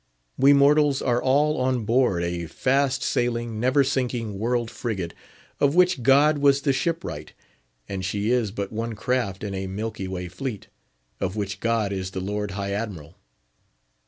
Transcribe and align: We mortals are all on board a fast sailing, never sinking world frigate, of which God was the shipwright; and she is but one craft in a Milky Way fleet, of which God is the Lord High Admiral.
We 0.35 0.51
mortals 0.51 1.03
are 1.03 1.21
all 1.21 1.59
on 1.61 1.85
board 1.85 2.23
a 2.23 2.47
fast 2.47 3.03
sailing, 3.03 3.59
never 3.59 3.83
sinking 3.83 4.39
world 4.39 4.71
frigate, 4.71 5.13
of 5.59 5.75
which 5.75 6.01
God 6.01 6.39
was 6.39 6.61
the 6.61 6.73
shipwright; 6.73 7.33
and 7.87 8.03
she 8.03 8.31
is 8.31 8.49
but 8.49 8.71
one 8.73 8.95
craft 8.95 9.43
in 9.43 9.53
a 9.53 9.67
Milky 9.67 10.07
Way 10.07 10.27
fleet, 10.27 10.69
of 11.19 11.35
which 11.35 11.59
God 11.59 11.93
is 11.93 12.09
the 12.09 12.19
Lord 12.19 12.49
High 12.57 12.71
Admiral. 12.71 13.15